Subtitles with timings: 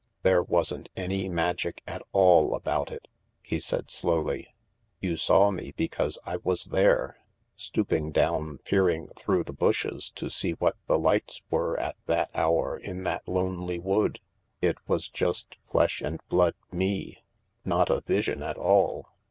[0.23, 3.07] "There wasn't any magic at all about it,"
[3.39, 4.47] he said slowly."
[4.99, 7.17] You saw me because I was there,
[7.55, 12.79] stooping down peering through the bushes to see what the lights were at that hour,
[12.79, 14.19] in that lonely wood.
[14.59, 17.23] It was just flesh and blood me,
[17.63, 19.05] not a vision at all.